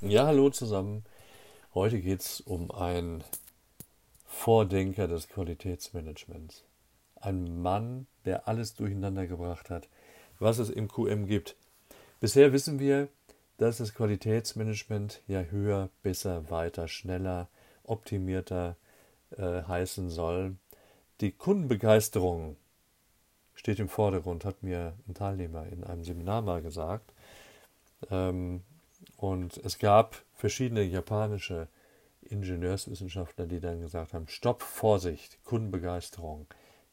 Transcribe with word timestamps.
Ja, 0.00 0.28
hallo 0.28 0.48
zusammen. 0.48 1.02
Heute 1.74 2.00
geht 2.00 2.20
es 2.20 2.40
um 2.40 2.70
einen 2.70 3.24
Vordenker 4.26 5.08
des 5.08 5.28
Qualitätsmanagements. 5.28 6.62
Ein 7.16 7.60
Mann, 7.62 8.06
der 8.24 8.46
alles 8.46 8.74
durcheinander 8.74 9.26
gebracht 9.26 9.70
hat, 9.70 9.88
was 10.38 10.58
es 10.58 10.70
im 10.70 10.86
QM 10.86 11.26
gibt. 11.26 11.56
Bisher 12.20 12.52
wissen 12.52 12.78
wir, 12.78 13.08
dass 13.56 13.78
das 13.78 13.92
Qualitätsmanagement 13.92 15.20
ja 15.26 15.42
höher, 15.42 15.88
besser, 16.04 16.48
weiter, 16.48 16.86
schneller, 16.86 17.48
optimierter 17.82 18.76
äh, 19.36 19.64
heißen 19.64 20.10
soll. 20.10 20.54
Die 21.20 21.32
Kundenbegeisterung 21.32 22.54
steht 23.52 23.80
im 23.80 23.88
Vordergrund, 23.88 24.44
hat 24.44 24.62
mir 24.62 24.94
ein 25.08 25.14
Teilnehmer 25.14 25.66
in 25.66 25.82
einem 25.82 26.04
Seminar 26.04 26.42
mal 26.42 26.62
gesagt. 26.62 27.12
Ähm, 28.12 28.62
und 29.16 29.56
es 29.58 29.78
gab 29.78 30.22
verschiedene 30.34 30.82
japanische 30.82 31.68
Ingenieurswissenschaftler, 32.22 33.46
die 33.46 33.60
dann 33.60 33.80
gesagt 33.80 34.12
haben, 34.12 34.28
Stopp, 34.28 34.62
Vorsicht, 34.62 35.42
Kundenbegeisterung 35.44 36.46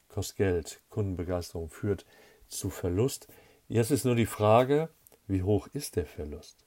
kostet 0.08 0.36
Geld, 0.36 0.80
Kundenbegeisterung 0.88 1.70
führt 1.70 2.06
zu 2.48 2.70
Verlust. 2.70 3.28
Jetzt 3.68 3.90
ist 3.90 4.04
nur 4.04 4.14
die 4.14 4.26
Frage, 4.26 4.88
wie 5.26 5.42
hoch 5.42 5.68
ist 5.72 5.96
der 5.96 6.06
Verlust? 6.06 6.64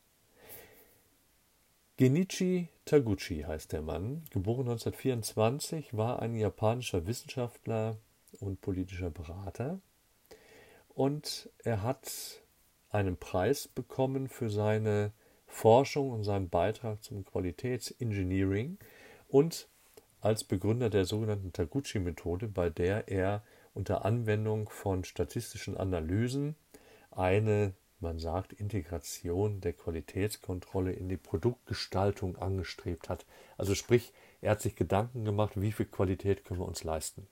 Genichi 1.98 2.70
Taguchi 2.86 3.42
heißt 3.42 3.74
der 3.74 3.82
Mann, 3.82 4.24
geboren 4.30 4.70
1924, 4.70 5.98
war 5.98 6.22
ein 6.22 6.36
japanischer 6.36 7.06
Wissenschaftler 7.06 7.98
und 8.40 8.62
politischer 8.62 9.10
Berater. 9.10 9.80
Und 10.90 11.50
er 11.64 11.84
hat 11.84 12.10
einen 12.90 13.18
Preis 13.18 13.68
bekommen 13.68 14.28
für 14.28 14.50
seine 14.50 15.12
Forschung 15.50 16.12
und 16.12 16.24
seinen 16.24 16.50
Beitrag 16.50 17.04
zum 17.04 17.26
Qualitätsengineering 17.26 18.78
und 19.28 19.68
als 20.22 20.44
Begründer 20.44 20.90
der 20.90 21.06
sogenannten 21.06 21.52
Taguchi-Methode, 21.52 22.48
bei 22.48 22.70
der 22.70 23.08
er 23.10 23.44
unter 23.74 24.06
Anwendung 24.06 24.70
von 24.70 25.04
statistischen 25.04 25.78
Analysen 25.78 26.56
eine, 27.12 27.74
man 28.00 28.20
sagt, 28.20 28.54
Integration 28.54 29.62
der 29.62 29.74
Qualitätskontrolle 29.74 30.94
in 30.94 31.10
die 31.10 31.18
Produktgestaltung 31.18 32.38
angestrebt 32.38 33.10
hat. 33.10 33.26
Also 33.58 33.76
sprich, 33.76 34.14
er 34.42 34.52
hat 34.52 34.62
sich 34.62 34.76
Gedanken 34.76 35.26
gemacht, 35.26 35.60
wie 35.60 35.72
viel 35.72 35.86
Qualität 35.86 36.46
können 36.46 36.60
wir 36.60 36.68
uns 36.68 36.84
leisten. 36.84 37.28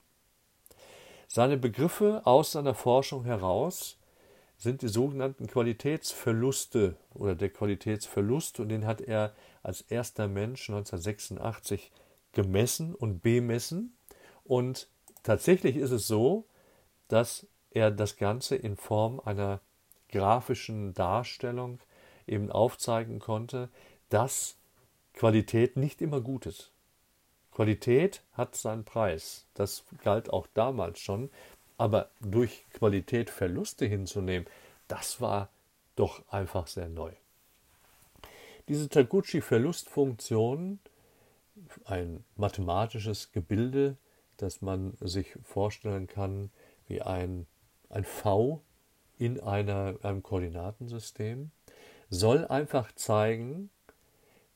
Seine 1.26 1.58
Begriffe 1.58 2.22
aus 2.24 2.52
seiner 2.52 2.74
Forschung 2.74 3.24
heraus 3.24 3.97
sind 4.58 4.82
die 4.82 4.88
sogenannten 4.88 5.46
Qualitätsverluste 5.46 6.96
oder 7.14 7.34
der 7.34 7.48
Qualitätsverlust 7.48 8.58
und 8.60 8.68
den 8.68 8.86
hat 8.86 9.00
er 9.00 9.34
als 9.62 9.82
erster 9.82 10.26
Mensch 10.28 10.68
1986 10.68 11.92
gemessen 12.32 12.94
und 12.94 13.22
bemessen 13.22 13.96
und 14.44 14.88
tatsächlich 15.22 15.76
ist 15.76 15.92
es 15.92 16.08
so, 16.08 16.46
dass 17.06 17.46
er 17.70 17.90
das 17.90 18.16
Ganze 18.16 18.56
in 18.56 18.76
Form 18.76 19.20
einer 19.20 19.60
grafischen 20.08 20.92
Darstellung 20.92 21.80
eben 22.26 22.50
aufzeigen 22.50 23.20
konnte, 23.20 23.68
dass 24.08 24.56
Qualität 25.14 25.76
nicht 25.76 26.02
immer 26.02 26.20
gut 26.20 26.46
ist. 26.46 26.72
Qualität 27.52 28.22
hat 28.32 28.54
seinen 28.54 28.84
Preis. 28.84 29.46
Das 29.54 29.84
galt 30.02 30.30
auch 30.30 30.46
damals 30.54 31.00
schon. 31.00 31.30
Aber 31.78 32.10
durch 32.20 32.66
Qualität 32.74 33.30
Verluste 33.30 33.86
hinzunehmen, 33.86 34.46
das 34.88 35.20
war 35.20 35.48
doch 35.96 36.22
einfach 36.30 36.66
sehr 36.66 36.88
neu. 36.88 37.12
Diese 38.68 38.88
Taguchi-Verlustfunktion, 38.88 40.78
ein 41.86 42.24
mathematisches 42.36 43.32
Gebilde, 43.32 43.96
das 44.36 44.60
man 44.60 44.96
sich 45.00 45.36
vorstellen 45.42 46.06
kann 46.06 46.50
wie 46.86 47.00
ein, 47.02 47.46
ein 47.88 48.04
V 48.04 48.62
in 49.18 49.40
einer, 49.40 49.96
einem 50.02 50.22
Koordinatensystem, 50.22 51.50
soll 52.10 52.46
einfach 52.46 52.92
zeigen, 52.92 53.70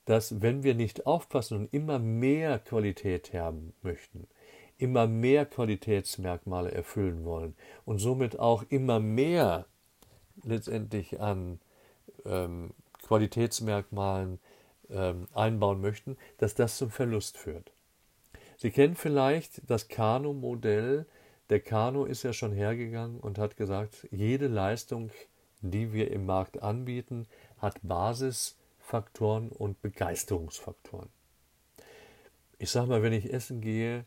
dass 0.04 0.41
wenn 0.42 0.62
wir 0.62 0.75
nicht 0.75 1.06
aufpassen 1.06 1.58
und 1.58 1.75
immer 1.75 1.98
mehr 1.98 2.58
Qualität 2.58 3.32
haben 3.32 3.72
möchten, 3.82 4.26
immer 4.82 5.06
mehr 5.06 5.47
Qualitätsmerkmale 5.47 6.72
erfüllen 6.72 7.25
wollen 7.25 7.54
und 7.84 7.98
somit 7.98 8.41
auch 8.41 8.65
immer 8.69 8.98
mehr 8.98 9.66
letztendlich 10.43 11.20
an 11.20 11.60
ähm, 12.25 12.75
Qualitätsmerkmalen 13.06 14.41
ähm, 14.91 15.28
einbauen 15.34 15.81
möchten, 15.81 16.16
dass 16.38 16.56
das 16.56 16.78
zum 16.78 16.91
Verlust 16.91 17.38
führt. 17.38 17.70
Sie 18.56 18.72
kennen 18.72 18.97
vielleicht 18.97 19.70
das 19.70 19.87
Kano-Modell. 19.87 21.06
Der 21.49 21.60
Kano 21.60 22.04
ist 22.04 22.25
ja 22.25 22.32
schon 22.32 22.53
hergegangen 22.53 23.20
und 23.20 23.38
hat 23.38 23.56
gesagt, 23.56 24.09
jede 24.10 24.49
Leistung, 24.49 25.10
die 25.60 25.93
wir 25.93 26.10
im 26.10 26.26
Markt 26.26 26.60
anbieten, 26.60 27.28
hat 27.59 27.78
Basisfaktoren 27.82 29.50
und 29.50 29.81
Begeisterungsfaktoren. 29.81 31.09
Ich 32.59 32.70
sage 32.70 32.88
mal, 32.88 33.03
wenn 33.03 33.12
ich 33.12 33.32
essen 33.32 33.60
gehe, 33.60 34.06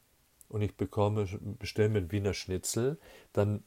und 0.50 0.61
ich 0.61 0.75
bekomme, 0.75 1.28
bestelle 1.59 1.89
mir 1.89 2.11
Wiener 2.11 2.33
Schnitzel, 2.33 3.00
dann, 3.33 3.63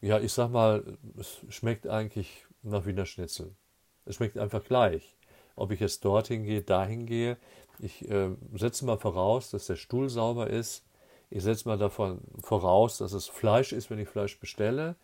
ja, 0.00 0.18
ich 0.20 0.32
sag 0.32 0.50
mal, 0.50 0.98
es 1.18 1.40
schmeckt 1.48 1.86
eigentlich 1.86 2.46
nach 2.62 2.86
Wiener 2.86 3.06
Schnitzel. 3.06 3.54
Es 4.04 4.16
schmeckt 4.16 4.38
einfach 4.38 4.62
gleich. 4.62 5.16
Ob 5.54 5.72
ich 5.72 5.80
jetzt 5.80 6.04
dorthin 6.04 6.44
gehe, 6.44 6.62
dahin 6.62 7.06
gehe. 7.06 7.38
Ich 7.78 8.08
äh, 8.08 8.30
setze 8.54 8.84
mal 8.84 8.98
voraus, 8.98 9.50
dass 9.50 9.66
der 9.66 9.76
Stuhl 9.76 10.08
sauber 10.08 10.48
ist. 10.48 10.84
Ich 11.30 11.42
setze 11.42 11.68
mal 11.68 11.78
davon 11.78 12.20
voraus, 12.40 12.98
dass 12.98 13.12
es 13.12 13.26
Fleisch 13.26 13.72
ist, 13.72 13.90
wenn 13.90 13.98
ich 13.98 14.08
Fleisch 14.08 14.38
bestelle. 14.38 14.96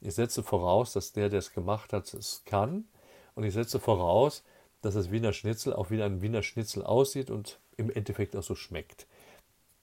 Ich 0.00 0.14
setze 0.14 0.42
voraus, 0.42 0.92
dass 0.92 1.12
der, 1.12 1.28
der 1.28 1.40
es 1.40 1.52
gemacht 1.52 1.92
hat, 1.92 2.12
es 2.14 2.42
kann. 2.46 2.88
Und 3.34 3.44
ich 3.44 3.52
setze 3.52 3.78
voraus, 3.78 4.42
dass 4.80 4.94
das 4.94 5.10
Wiener 5.10 5.32
Schnitzel 5.32 5.72
auch 5.72 5.90
wie 5.90 6.02
ein 6.02 6.22
Wiener 6.22 6.42
Schnitzel 6.42 6.84
aussieht 6.84 7.30
und 7.30 7.60
im 7.76 7.90
Endeffekt 7.90 8.34
auch 8.34 8.42
so 8.42 8.54
schmeckt 8.54 9.06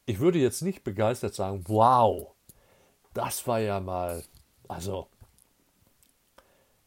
ich 0.05 0.19
würde 0.19 0.39
jetzt 0.39 0.61
nicht 0.61 0.83
begeistert 0.83 1.33
sagen, 1.33 1.63
wow, 1.67 2.31
das 3.13 3.47
war 3.47 3.59
ja 3.59 3.79
mal, 3.79 4.23
also, 4.67 5.07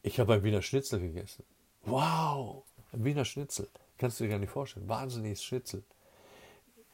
ich 0.03 0.21
habe 0.21 0.35
ein 0.35 0.45
Wiener 0.45 0.63
Schnitzel 0.63 1.01
gegessen. 1.01 1.45
Wow, 1.85 2.65
ein 2.93 3.05
Wiener 3.05 3.25
Schnitzel. 3.25 3.69
Kannst 3.97 4.21
du 4.21 4.25
dir 4.25 4.31
gar 4.31 4.39
nicht 4.39 4.51
vorstellen. 4.51 4.89
Wahnsinniges 4.89 5.43
Schnitzel. 5.43 5.83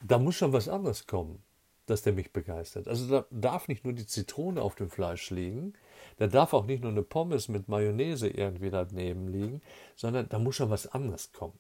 Da 0.03 0.19
muss 0.19 0.37
schon 0.37 0.53
was 0.53 0.69
anderes 0.69 1.07
kommen, 1.07 1.43
dass 1.87 2.03
der 2.03 2.15
mich 2.15 2.33
begeistert. 2.33 2.89
Also 2.89 3.09
da 3.09 3.27
darf 3.31 3.69
nicht 3.69 3.85
nur 3.85 3.93
die 3.93 4.07
Zitrone 4.07 4.63
auf 4.63 4.75
dem 4.75 4.91
Fleisch 4.91 5.31
liegen, 5.31 5.75
da 6.17 6.27
darf 6.27 6.55
auch 6.55 6.65
nicht 6.67 6.83
nur 6.83 6.93
eine 6.93 7.03
Pommes 7.03 7.49
mit 7.49 7.69
Mayonnaise 7.69 8.29
irgendwie 8.29 8.71
daneben 8.71 9.29
liegen, 9.29 9.63
sondern 9.97 10.29
da 10.29 10.39
muss 10.39 10.57
schon 10.57 10.71
was 10.71 10.87
anderes 10.87 11.33
kommen. 11.33 11.59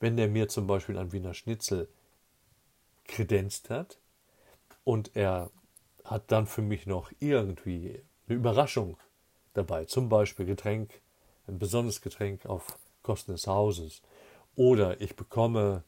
Wenn 0.00 0.16
der 0.16 0.28
mir 0.28 0.48
zum 0.48 0.66
Beispiel 0.66 0.98
ein 0.98 1.12
Wiener 1.12 1.34
Schnitzel 1.34 1.88
kredenzt 3.10 3.70
hat. 3.70 3.98
Und 4.84 5.14
er 5.14 5.50
hat 6.04 6.32
dann 6.32 6.46
für 6.46 6.62
mich 6.62 6.86
noch 6.86 7.12
irgendwie 7.18 8.02
eine 8.26 8.36
Überraschung 8.36 8.96
dabei. 9.52 9.84
Zum 9.84 10.08
Beispiel 10.08 10.46
Getränk, 10.46 11.00
ein 11.46 11.58
besonderes 11.58 12.00
Getränk 12.00 12.46
auf 12.46 12.78
Kosten 13.02 13.32
des 13.32 13.46
Hauses. 13.46 14.02
Oder 14.56 15.00
ich 15.00 15.16
bekomme 15.16 15.84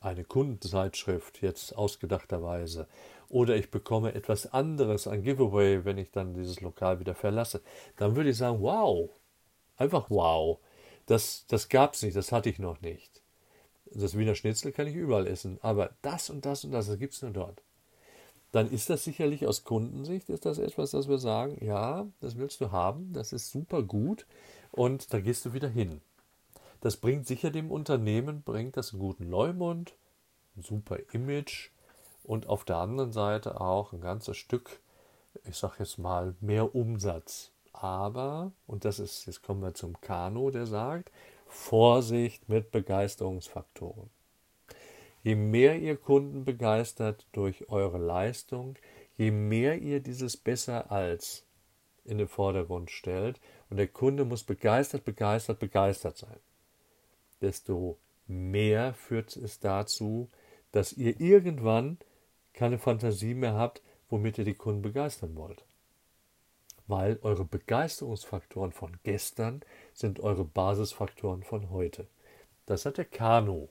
eine 0.00 0.24
Kundenzeitschrift 0.24 1.42
jetzt 1.42 1.76
ausgedachterweise. 1.76 2.86
Oder 3.28 3.56
ich 3.56 3.70
bekomme 3.70 4.14
etwas 4.14 4.52
anderes, 4.52 5.06
ein 5.06 5.22
Giveaway, 5.22 5.84
wenn 5.84 5.98
ich 5.98 6.10
dann 6.10 6.34
dieses 6.34 6.60
Lokal 6.60 7.00
wieder 7.00 7.14
verlasse. 7.14 7.62
Dann 7.96 8.16
würde 8.16 8.30
ich 8.30 8.36
sagen, 8.36 8.60
wow, 8.60 9.10
einfach 9.76 10.08
wow. 10.08 10.58
Das, 11.06 11.46
das 11.48 11.68
gab 11.68 11.94
es 11.94 12.02
nicht, 12.02 12.16
das 12.16 12.32
hatte 12.32 12.50
ich 12.50 12.58
noch 12.58 12.80
nicht. 12.80 13.22
Das 13.92 14.16
Wiener 14.16 14.34
Schnitzel 14.34 14.72
kann 14.72 14.86
ich 14.86 14.94
überall 14.94 15.26
essen, 15.26 15.58
aber 15.62 15.90
das 16.02 16.30
und 16.30 16.44
das 16.44 16.64
und 16.64 16.72
das, 16.72 16.86
das 16.86 16.98
gibt 16.98 17.14
es 17.14 17.22
nur 17.22 17.30
dort. 17.30 17.62
Dann 18.52 18.70
ist 18.70 18.88
das 18.88 19.04
sicherlich 19.04 19.46
aus 19.46 19.64
Kundensicht, 19.64 20.28
ist 20.30 20.46
das 20.46 20.58
etwas, 20.58 20.92
das 20.92 21.08
wir 21.08 21.18
sagen, 21.18 21.62
ja, 21.64 22.06
das 22.20 22.36
willst 22.36 22.60
du 22.60 22.70
haben, 22.70 23.12
das 23.12 23.32
ist 23.32 23.50
super 23.50 23.82
gut 23.82 24.26
und 24.72 25.12
da 25.12 25.20
gehst 25.20 25.44
du 25.44 25.52
wieder 25.52 25.68
hin. 25.68 26.00
Das 26.80 26.96
bringt 26.96 27.26
sicher 27.26 27.50
dem 27.50 27.70
Unternehmen, 27.70 28.42
bringt 28.42 28.76
das 28.76 28.92
einen 28.92 29.00
guten 29.00 29.28
Leumund, 29.28 29.94
ein 30.56 30.62
super 30.62 30.98
Image 31.12 31.70
und 32.24 32.46
auf 32.46 32.64
der 32.64 32.76
anderen 32.76 33.12
Seite 33.12 33.60
auch 33.60 33.92
ein 33.92 34.00
ganzes 34.00 34.36
Stück, 34.36 34.80
ich 35.44 35.56
sag 35.56 35.78
jetzt 35.78 35.98
mal, 35.98 36.34
mehr 36.40 36.74
Umsatz. 36.74 37.50
Aber, 37.72 38.52
und 38.66 38.84
das 38.84 38.98
ist, 38.98 39.26
jetzt 39.26 39.42
kommen 39.42 39.62
wir 39.62 39.74
zum 39.74 40.00
Kano, 40.00 40.50
der 40.50 40.66
sagt, 40.66 41.10
Vorsicht 41.48 42.48
mit 42.48 42.70
Begeisterungsfaktoren. 42.70 44.10
Je 45.22 45.34
mehr 45.34 45.78
ihr 45.78 45.96
Kunden 45.96 46.44
begeistert 46.44 47.26
durch 47.32 47.68
eure 47.68 47.98
Leistung, 47.98 48.76
je 49.16 49.30
mehr 49.30 49.78
ihr 49.78 50.00
dieses 50.00 50.36
besser 50.36 50.92
als 50.92 51.44
in 52.04 52.18
den 52.18 52.28
Vordergrund 52.28 52.90
stellt 52.90 53.40
und 53.68 53.76
der 53.76 53.88
Kunde 53.88 54.24
muss 54.24 54.44
begeistert, 54.44 55.04
begeistert, 55.04 55.58
begeistert 55.58 56.16
sein. 56.16 56.38
desto 57.40 57.98
mehr 58.26 58.94
führt 58.94 59.36
es 59.36 59.60
dazu, 59.60 60.28
dass 60.72 60.92
ihr 60.92 61.20
irgendwann 61.20 61.98
keine 62.52 62.78
Fantasie 62.78 63.34
mehr 63.34 63.54
habt, 63.54 63.82
womit 64.10 64.38
ihr 64.38 64.44
die 64.44 64.54
Kunden 64.54 64.82
begeistern 64.82 65.36
wollt. 65.36 65.64
Weil 66.88 67.18
eure 67.22 67.44
Begeisterungsfaktoren 67.44 68.72
von 68.72 68.98
gestern 69.04 69.60
sind 69.94 70.20
eure 70.20 70.44
Basisfaktoren 70.44 71.44
von 71.44 71.70
heute. 71.70 72.08
Das 72.66 72.84
hat 72.84 72.98
der 72.98 73.04
Kano 73.04 73.68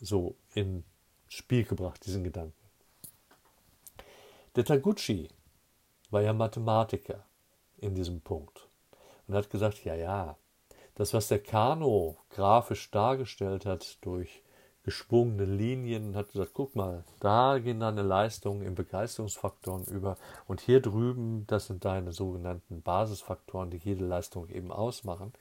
so 0.00 0.36
ins 0.54 0.84
Spiel 1.28 1.64
gebracht, 1.64 2.04
diesen 2.06 2.24
Gedanken. 2.24 2.54
Der 4.56 4.64
Taguchi 4.64 5.28
war 6.10 6.22
ja 6.22 6.32
Mathematiker 6.32 7.24
in 7.78 7.94
diesem 7.94 8.20
Punkt 8.20 8.68
und 9.26 9.34
hat 9.34 9.50
gesagt, 9.50 9.84
ja, 9.84 9.94
ja, 9.94 10.36
das, 10.94 11.14
was 11.14 11.28
der 11.28 11.42
Kano 11.42 12.16
grafisch 12.30 12.90
dargestellt 12.90 13.66
hat 13.66 13.98
durch 14.04 14.42
geschwungene 14.88 15.44
Linien, 15.44 16.16
hat 16.16 16.32
gesagt, 16.32 16.52
guck 16.54 16.74
mal, 16.74 17.04
da 17.20 17.58
gehen 17.58 17.80
deine 17.80 18.00
Leistungen 18.00 18.62
in 18.62 18.74
Begeisterungsfaktoren 18.74 19.84
über 19.84 20.16
und 20.46 20.62
hier 20.62 20.80
drüben, 20.80 21.44
das 21.46 21.66
sind 21.66 21.84
deine 21.84 22.14
sogenannten 22.14 22.80
Basisfaktoren, 22.80 23.68
die 23.68 23.76
jede 23.76 24.06
Leistung 24.06 24.48
eben 24.48 24.72
ausmachen. 24.72 25.34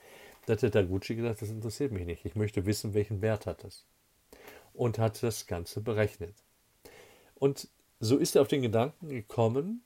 Da 0.46 0.54
hat 0.54 0.64
der 0.64 0.72
Taguchi 0.72 1.16
gesagt, 1.16 1.42
das 1.42 1.50
interessiert 1.50 1.94
mich 1.94 2.06
nicht. 2.06 2.26
Ich 2.26 2.36
möchte 2.36 2.66
wissen, 2.66 2.94
welchen 2.94 3.22
Wert 3.22 3.46
hat 3.46 3.64
es. 3.64 3.86
Und 4.74 5.00
hat 5.00 5.24
das 5.24 5.48
Ganze 5.48 5.80
berechnet. 5.80 6.36
Und 7.36 7.70
so 8.02 8.18
ist 8.18 8.36
er 8.36 8.42
auf 8.42 8.50
den 8.50 8.64
Gedanken 8.64 9.08
gekommen, 9.08 9.82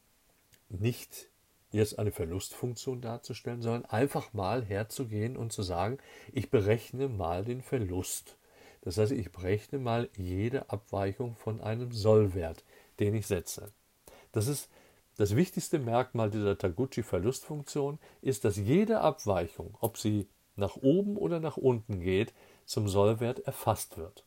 nicht 0.70 1.30
jetzt 1.72 2.00
eine 2.00 2.12
Verlustfunktion 2.12 3.00
darzustellen, 3.00 3.62
sondern 3.62 3.86
einfach 3.86 4.34
mal 4.34 4.66
herzugehen 4.66 5.38
und 5.38 5.54
zu 5.54 5.62
sagen, 5.62 6.00
ich 6.34 6.50
berechne 6.50 7.10
mal 7.10 7.46
den 7.46 7.62
Verlust. 7.62 8.38
Das 8.82 8.98
heißt, 8.98 9.12
ich 9.12 9.32
berechne 9.32 9.80
mal 9.80 10.10
jede 10.18 10.70
Abweichung 10.70 11.36
von 11.36 11.62
einem 11.62 11.92
Sollwert, 11.92 12.64
den 13.00 13.14
ich 13.14 13.28
setze. 13.28 13.72
Das 14.32 14.48
ist 14.48 14.70
das 15.18 15.36
wichtigste 15.36 15.78
Merkmal 15.78 16.32
dieser 16.32 16.58
Taguchi-Verlustfunktion 16.58 18.00
ist, 18.22 18.44
dass 18.44 18.56
jede 18.56 19.02
Abweichung, 19.02 19.78
ob 19.80 19.98
sie 19.98 20.28
nach 20.56 20.78
oben 20.78 21.18
oder 21.18 21.40
nach 21.40 21.58
unten 21.58 22.00
geht, 22.00 22.34
zum 22.66 22.88
Sollwert 22.88 23.40
erfasst 23.40 23.98
wird. 23.98 24.26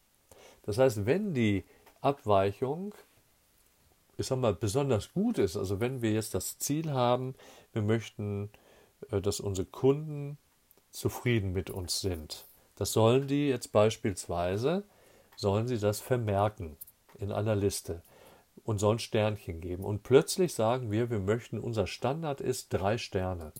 Das 0.62 0.78
heißt, 0.78 1.06
wenn 1.06 1.34
die 1.34 1.64
Abweichung, 2.00 2.94
ich 4.16 4.26
sag 4.26 4.38
mal, 4.38 4.54
besonders 4.54 5.12
gut 5.12 5.38
ist, 5.38 5.56
also 5.56 5.80
wenn 5.80 6.02
wir 6.02 6.12
jetzt 6.12 6.34
das 6.34 6.58
Ziel 6.58 6.92
haben, 6.92 7.34
wir 7.72 7.82
möchten, 7.82 8.50
äh, 9.10 9.20
dass 9.20 9.40
unsere 9.40 9.66
Kunden 9.66 10.38
zufrieden 10.90 11.52
mit 11.52 11.70
uns 11.70 12.00
sind, 12.00 12.46
das 12.76 12.92
sollen 12.92 13.26
die 13.28 13.48
jetzt 13.48 13.72
beispielsweise, 13.72 14.84
sollen 15.36 15.68
sie 15.68 15.78
das 15.78 16.00
vermerken 16.00 16.76
in 17.18 17.32
einer 17.32 17.56
Liste 17.56 18.02
und 18.64 18.78
sollen 18.78 18.98
Sternchen 18.98 19.60
geben. 19.60 19.84
Und 19.84 20.02
plötzlich 20.02 20.54
sagen 20.54 20.90
wir, 20.90 21.10
wir 21.10 21.20
möchten, 21.20 21.58
unser 21.58 21.86
Standard 21.86 22.40
ist 22.40 22.68
drei 22.70 22.98
Sterne. 22.98 23.52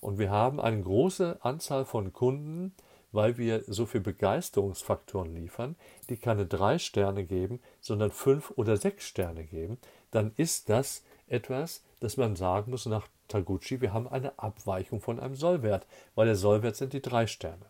Und 0.00 0.18
wir 0.18 0.30
haben 0.30 0.60
eine 0.60 0.82
große 0.82 1.38
Anzahl 1.40 1.84
von 1.84 2.12
Kunden, 2.12 2.74
weil 3.12 3.38
wir 3.38 3.62
so 3.66 3.86
viel 3.86 4.00
Begeisterungsfaktoren 4.00 5.34
liefern, 5.34 5.76
die 6.10 6.16
keine 6.16 6.46
drei 6.46 6.78
Sterne 6.78 7.24
geben, 7.24 7.60
sondern 7.80 8.10
fünf 8.10 8.52
oder 8.56 8.76
sechs 8.76 9.04
Sterne 9.04 9.44
geben, 9.44 9.78
dann 10.10 10.32
ist 10.36 10.68
das 10.68 11.02
etwas, 11.28 11.82
das 12.00 12.16
man 12.16 12.36
sagen 12.36 12.70
muss 12.70 12.86
nach 12.86 13.08
Taguchi, 13.28 13.80
wir 13.80 13.92
haben 13.92 14.06
eine 14.06 14.38
Abweichung 14.38 15.00
von 15.00 15.18
einem 15.18 15.34
Sollwert, 15.34 15.86
weil 16.14 16.26
der 16.26 16.36
Sollwert 16.36 16.76
sind 16.76 16.92
die 16.92 17.02
drei 17.02 17.26
Sterne. 17.26 17.66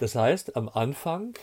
Das 0.00 0.14
heißt, 0.14 0.56
am 0.56 0.70
Anfang 0.70 1.34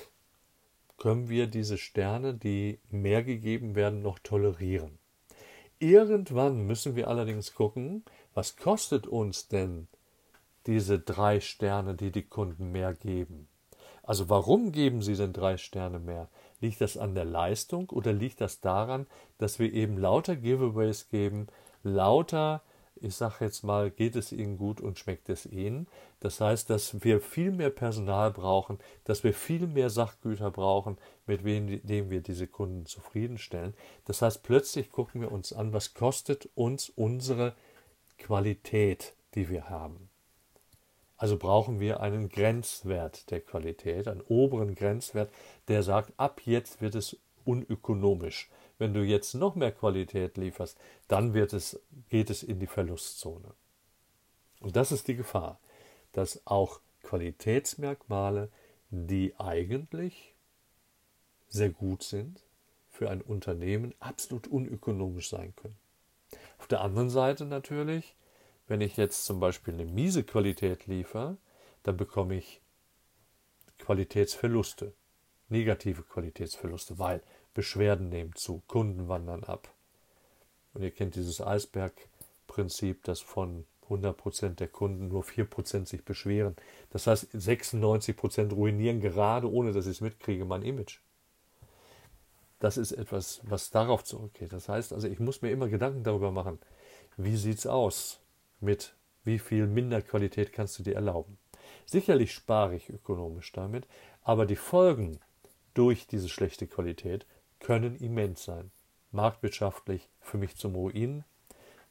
können 0.98 1.30
wir 1.30 1.45
diese 1.45 1.77
Sterne, 1.77 2.33
die 2.33 2.80
mehr 2.89 3.21
gegeben 3.21 3.75
werden, 3.75 4.01
noch 4.01 4.18
tolerieren. 4.18 4.98
Irgendwann 5.77 6.65
müssen 6.65 6.95
wir 6.95 7.07
allerdings 7.07 7.54
gucken, 7.54 8.04
was 8.33 8.56
kostet 8.56 9.06
uns 9.06 9.48
denn 9.48 9.88
diese 10.65 10.98
drei 10.98 11.39
Sterne, 11.39 11.94
die 11.94 12.12
die 12.12 12.24
Kunden 12.24 12.71
mehr 12.71 12.95
geben? 12.95 13.48
Also 14.01 14.27
warum 14.27 14.71
geben 14.71 15.04
sie 15.04 15.15
denn 15.15 15.33
drei 15.33 15.57
Sterne 15.57 16.00
mehr? 16.00 16.27
Liegt 16.59 16.81
das 16.81 16.98
an 16.98 17.13
der 17.13 17.25
Leistung 17.25 17.92
oder 17.92 18.12
liegt 18.12 18.42
das 18.42 18.59
daran, 18.59 19.06
dass 19.38 19.59
wir 19.59 19.71
eben 19.71 20.00
lauter 20.00 20.36
Giveaways 20.36 21.09
geben, 21.09 21.45
lauter 21.83 22.63
ich 23.02 23.16
sage 23.16 23.46
jetzt 23.46 23.64
mal, 23.64 23.92
geht 23.92 24.16
es 24.16 24.32
Ihnen 24.32 24.58
gut 24.58 24.82
und 24.82 24.98
schmeckt 25.00 25.30
es 25.30 25.46
Ihnen. 25.46 25.88
Das 26.20 26.42
heißt, 26.42 26.70
dass 26.70 27.04
wir 27.04 27.22
viel 27.22 27.52
mehr 27.52 27.70
Personal 27.70 28.32
brauchen, 28.32 28.80
dass 29.04 29.24
wir 29.24 29.34
viel 29.34 29.68
mehr 29.68 29.90
Sachgüter 29.90 30.52
brauchen, 30.52 30.98
mit 31.26 31.46
denen 31.46 32.10
wir 32.10 32.22
diese 32.22 32.48
Kunden 32.48 32.86
zufriedenstellen. 32.86 33.74
Das 34.06 34.22
heißt, 34.22 34.44
plötzlich 34.44 34.92
gucken 34.92 35.22
wir 35.22 35.32
uns 35.32 35.54
an, 35.54 35.74
was 35.74 35.94
kostet 35.94 36.50
uns 36.56 36.90
unsere 36.90 37.56
Qualität, 38.18 39.14
die 39.36 39.50
wir 39.50 39.70
haben. 39.70 40.10
Also 41.18 41.38
brauchen 41.38 41.80
wir 41.80 42.00
einen 42.00 42.30
Grenzwert 42.30 43.32
der 43.32 43.42
Qualität, 43.42 44.08
einen 44.08 44.22
oberen 44.22 44.76
Grenzwert, 44.76 45.32
der 45.68 45.82
sagt, 45.82 46.14
ab 46.18 46.42
jetzt 46.46 46.80
wird 46.80 46.94
es 46.94 47.18
unökonomisch. 47.44 48.52
Wenn 48.78 48.94
du 48.94 49.04
jetzt 49.04 49.34
noch 49.34 49.56
mehr 49.56 49.72
Qualität 49.72 50.38
lieferst, 50.38 50.78
dann 51.08 51.34
wird 51.34 51.54
es, 51.54 51.80
geht 52.10 52.30
es 52.30 52.44
in 52.44 52.60
die 52.60 52.68
Verlustzone. 52.68 53.54
Und 54.60 54.76
das 54.76 54.92
ist 54.92 55.08
die 55.08 55.16
Gefahr, 55.16 55.60
dass 56.12 56.42
auch 56.46 56.82
Qualitätsmerkmale, 57.04 58.50
die 58.90 59.34
eigentlich 59.38 60.36
sehr 61.48 61.70
gut 61.70 62.04
sind, 62.04 62.44
für 62.90 63.10
ein 63.10 63.22
Unternehmen 63.22 63.94
absolut 64.00 64.48
unökonomisch 64.48 65.30
sein 65.30 65.56
können. 65.56 65.78
Auf 66.58 66.68
der 66.68 66.82
anderen 66.82 67.10
Seite 67.10 67.46
natürlich, 67.46 68.16
wenn 68.68 68.82
ich 68.82 68.98
jetzt 68.98 69.26
zum 69.26 69.40
Beispiel 69.40 69.74
eine 69.76 69.86
miese 69.86 70.24
Qualität 70.24 70.88
liefere, 70.88 71.38
dann 71.84 71.96
bekomme 71.96 72.36
ich 72.36 72.62
Qualitätsverluste, 73.78 74.94
negative 75.50 76.04
Qualitätsverluste, 76.04 77.00
weil 77.00 77.22
Beschwerden 77.57 78.09
nehmen 78.09 78.36
zu, 78.36 78.62
Kunden 78.68 79.07
wandern 79.07 79.44
ab. 79.44 79.68
Und 80.75 80.83
ihr 80.83 80.92
kennt 80.92 81.15
dieses 81.15 81.42
Eisbergprinzip, 81.42 83.04
dass 83.04 83.19
von 83.19 83.65
100% 83.89 84.50
der 84.50 84.68
Kunden 84.68 85.07
nur 85.07 85.24
4% 85.24 85.88
sich 85.88 86.06
beschweren. 86.06 86.56
Das 86.92 87.07
heißt, 87.07 87.33
96% 87.33 88.54
ruinieren 88.54 89.01
gerade, 89.01 89.51
ohne 89.51 89.71
dass 89.73 89.87
ich 89.87 89.94
es 89.94 90.02
mitkriege, 90.02 90.45
mein 90.45 90.61
Image. 90.61 90.99
Das 92.59 92.78
ist 92.78 92.92
etwas, 92.92 93.42
was 93.42 93.71
darauf 93.71 94.04
zurückgeht. 94.04 94.54
Das 94.54 94.69
heißt 94.69 94.94
also, 94.94 95.07
ich 95.07 95.19
muss 95.19 95.42
mir 95.42 95.49
immer 95.49 95.68
Gedanken 95.68 96.04
darüber 96.04 96.31
machen, 96.31 96.59
wie 97.18 97.37
sieht 97.37 97.57
es 97.57 97.66
aus 97.66 98.19
mit 98.59 98.94
wie 99.23 99.40
viel 99.40 99.66
Minderqualität 99.66 100.54
kannst 100.54 100.78
du 100.78 100.83
dir 100.83 100.94
erlauben. 100.94 101.40
Sicherlich 101.87 102.33
spare 102.33 102.76
ich 102.76 102.92
ökonomisch 102.92 103.52
damit, 103.52 103.87
aber 104.21 104.45
die 104.45 104.56
Folgen 104.56 105.19
durch 105.73 106.06
diese 106.06 106.30
schlechte 106.30 106.68
Qualität 106.68 107.26
können 107.59 107.95
immens 107.97 108.44
sein. 108.44 108.71
Marktwirtschaftlich 109.11 110.09
für 110.21 110.37
mich 110.37 110.56
zum 110.56 110.76
Ruin 110.76 111.23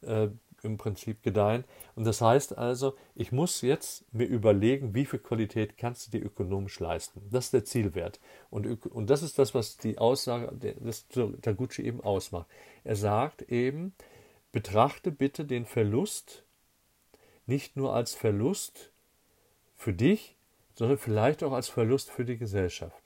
äh, 0.02 0.28
im 0.62 0.78
Prinzip 0.78 1.23
gedeihen. 1.23 1.64
Und 1.94 2.04
das 2.04 2.20
heißt 2.20 2.56
also, 2.56 2.96
ich 3.14 3.32
muss 3.32 3.62
jetzt 3.62 4.04
mir 4.12 4.26
überlegen, 4.26 4.94
wie 4.94 5.06
viel 5.06 5.18
Qualität 5.18 5.78
kannst 5.78 6.06
du 6.06 6.18
dir 6.18 6.25
ökonomisch 6.25 6.78
leisten. 6.80 7.23
Das 7.30 7.46
ist 7.46 7.54
der 7.54 7.64
Zielwert. 7.64 8.20
Und, 8.50 8.87
und 8.87 9.08
das 9.08 9.23
ist 9.23 9.38
das, 9.38 9.54
was 9.54 9.76
die 9.76 9.99
Aussage 9.99 10.54
des 10.56 11.06
Taguchi 11.08 11.82
eben 11.82 12.00
ausmacht. 12.00 12.46
Er 12.85 12.96
sagt 12.96 13.42
eben, 13.42 13.94
betrachte 14.52 15.11
bitte 15.11 15.44
den 15.44 15.64
Verlust 15.64 16.42
nicht 17.46 17.76
nur 17.76 17.94
als 17.94 18.14
Verlust 18.14 18.90
für 19.76 19.92
dich, 19.92 20.37
sondern 20.75 20.99
vielleicht 20.99 21.42
auch 21.42 21.52
als 21.52 21.68
Verlust 21.68 22.11
für 22.11 22.25
die 22.25 22.37
Gesellschaft. 22.37 23.00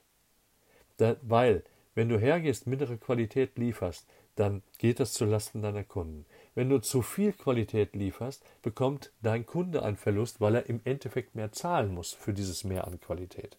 Da, 0.97 1.15
weil 1.21 1.63
wenn 1.95 2.09
du 2.09 2.17
hergehst, 2.17 2.67
mittlere 2.67 2.97
Qualität 2.97 3.57
lieferst, 3.57 4.05
dann 4.35 4.63
geht 4.77 4.99
das 4.99 5.13
zulasten 5.13 5.61
deiner 5.61 5.83
Kunden. 5.83 6.25
Wenn 6.55 6.69
du 6.69 6.79
zu 6.79 7.01
viel 7.01 7.33
Qualität 7.33 7.95
lieferst, 7.95 8.43
bekommt 8.61 9.11
dein 9.21 9.45
Kunde 9.45 9.83
einen 9.83 9.97
Verlust, 9.97 10.39
weil 10.39 10.55
er 10.55 10.67
im 10.67 10.81
Endeffekt 10.85 11.35
mehr 11.35 11.51
zahlen 11.51 11.93
muss 11.93 12.13
für 12.13 12.33
dieses 12.33 12.63
Mehr 12.63 12.87
an 12.87 12.99
Qualität. 12.99 13.57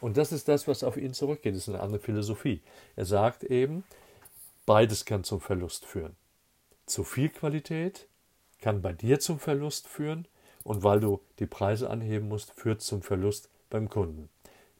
Und 0.00 0.16
das 0.16 0.32
ist 0.32 0.48
das, 0.48 0.68
was 0.68 0.84
auf 0.84 0.96
ihn 0.96 1.14
zurückgeht. 1.14 1.54
Das 1.54 1.62
ist 1.62 1.68
eine 1.68 1.80
andere 1.80 2.00
Philosophie. 2.00 2.60
Er 2.96 3.04
sagt 3.04 3.44
eben, 3.44 3.84
beides 4.66 5.04
kann 5.04 5.24
zum 5.24 5.40
Verlust 5.40 5.86
führen. 5.86 6.16
Zu 6.84 7.04
viel 7.04 7.28
Qualität 7.28 8.06
kann 8.60 8.82
bei 8.82 8.92
dir 8.92 9.20
zum 9.20 9.38
Verlust 9.38 9.88
führen 9.88 10.26
und 10.64 10.82
weil 10.82 11.00
du 11.00 11.20
die 11.38 11.46
Preise 11.46 11.90
anheben 11.90 12.28
musst, 12.28 12.52
führt 12.52 12.82
zum 12.82 13.02
Verlust 13.02 13.48
beim 13.70 13.88
Kunden. 13.88 14.28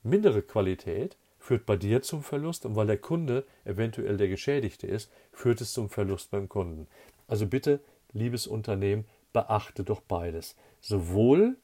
Mindere 0.03 0.43
Qualität 0.43 1.17
führt 1.47 1.65
bei 1.65 1.77
dir 1.77 2.03
zum 2.03 2.25
Verlust 2.25 2.67
und 2.67 2.75
weil 2.75 2.89
der 2.89 2.99
Kunde 2.99 3.45
eventuell 3.65 4.17
der 4.17 4.27
Geschädigte 4.27 4.89
ist, 4.89 5.13
führt 5.33 5.61
es 5.61 5.73
zum 5.73 5.89
Verlust 5.89 6.33
beim 6.33 6.49
Kunden. 6.49 6.89
Also 7.29 7.47
bitte, 7.47 7.79
liebes 8.13 8.49
Unternehmen, 8.49 9.05
beachte 9.33 9.85
doch 9.85 10.01
beides. 10.01 10.57
Sowohl 10.81 11.57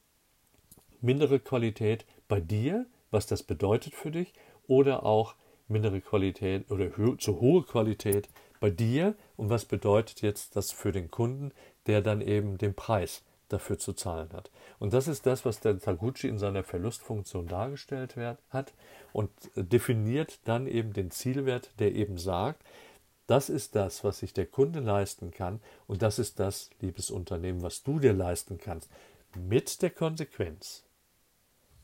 mindere 1.00 1.40
Qualität 1.40 2.06
bei 2.28 2.40
dir, 2.40 2.86
was 3.10 3.26
das 3.26 3.42
bedeutet 3.42 3.94
für 3.94 4.12
dich, 4.12 4.32
oder 4.68 5.04
auch 5.04 5.34
mindere 5.66 6.00
Qualität 6.00 6.70
oder 6.70 6.90
zu 7.18 7.40
hohe 7.40 7.64
Qualität 7.64 8.28
bei 8.60 8.70
dir 8.70 9.16
und 9.36 9.50
was 9.50 9.64
bedeutet 9.64 10.22
jetzt 10.22 10.54
das 10.54 10.70
für 10.70 10.92
den 10.92 11.10
Kunden, 11.10 11.50
der 11.86 12.02
dann 12.02 12.20
eben 12.20 12.56
den 12.56 12.74
Preis 12.74 13.24
dafür 13.52 13.78
zu 13.78 13.92
zahlen 13.92 14.32
hat. 14.32 14.50
Und 14.78 14.92
das 14.92 15.08
ist 15.08 15.26
das, 15.26 15.44
was 15.44 15.60
der 15.60 15.78
Taguchi 15.78 16.28
in 16.28 16.38
seiner 16.38 16.64
Verlustfunktion 16.64 17.46
dargestellt 17.46 18.16
hat 18.50 18.72
und 19.12 19.30
definiert 19.54 20.40
dann 20.44 20.66
eben 20.66 20.92
den 20.92 21.10
Zielwert, 21.10 21.70
der 21.78 21.94
eben 21.94 22.18
sagt, 22.18 22.62
das 23.26 23.48
ist 23.48 23.76
das, 23.76 24.04
was 24.04 24.18
sich 24.18 24.32
der 24.32 24.46
Kunde 24.46 24.80
leisten 24.80 25.30
kann 25.30 25.60
und 25.86 26.02
das 26.02 26.18
ist 26.18 26.40
das, 26.40 26.70
liebes 26.80 27.10
Unternehmen, 27.10 27.62
was 27.62 27.82
du 27.82 27.98
dir 27.98 28.12
leisten 28.12 28.58
kannst. 28.58 28.90
Mit 29.36 29.80
der 29.82 29.90
Konsequenz, 29.90 30.84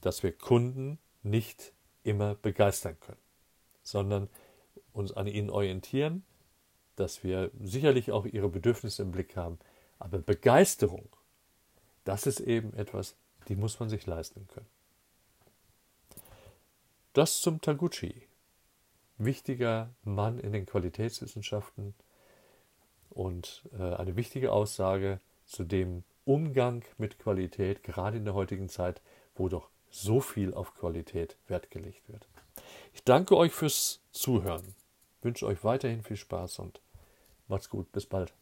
dass 0.00 0.22
wir 0.22 0.32
Kunden 0.32 0.98
nicht 1.22 1.72
immer 2.02 2.34
begeistern 2.34 2.96
können, 3.00 3.20
sondern 3.82 4.28
uns 4.92 5.12
an 5.12 5.26
ihnen 5.26 5.50
orientieren, 5.50 6.24
dass 6.96 7.22
wir 7.22 7.50
sicherlich 7.60 8.10
auch 8.10 8.26
ihre 8.26 8.48
Bedürfnisse 8.48 9.02
im 9.02 9.12
Blick 9.12 9.36
haben, 9.36 9.58
aber 9.98 10.18
Begeisterung, 10.18 11.08
das 12.04 12.26
ist 12.26 12.40
eben 12.40 12.72
etwas, 12.74 13.16
die 13.48 13.56
muss 13.56 13.80
man 13.80 13.88
sich 13.88 14.06
leisten 14.06 14.46
können. 14.48 14.68
Das 17.12 17.40
zum 17.40 17.60
Taguchi 17.60 18.28
wichtiger 19.18 19.90
Mann 20.04 20.38
in 20.38 20.52
den 20.52 20.66
Qualitätswissenschaften 20.66 21.94
und 23.10 23.64
äh, 23.76 23.94
eine 23.94 24.16
wichtige 24.16 24.52
Aussage 24.52 25.20
zu 25.44 25.64
dem 25.64 26.04
Umgang 26.24 26.84
mit 26.98 27.18
Qualität, 27.18 27.82
gerade 27.82 28.18
in 28.18 28.24
der 28.24 28.34
heutigen 28.34 28.68
Zeit, 28.68 29.00
wo 29.34 29.48
doch 29.48 29.70
so 29.90 30.20
viel 30.20 30.54
auf 30.54 30.74
Qualität 30.74 31.36
Wert 31.48 31.70
gelegt 31.70 32.08
wird. 32.08 32.28
Ich 32.92 33.02
danke 33.02 33.36
euch 33.36 33.52
fürs 33.52 34.00
Zuhören, 34.12 34.74
wünsche 35.22 35.46
euch 35.46 35.64
weiterhin 35.64 36.02
viel 36.02 36.16
Spaß 36.16 36.58
und 36.58 36.80
macht's 37.48 37.70
gut, 37.70 37.90
bis 37.92 38.06
bald. 38.06 38.34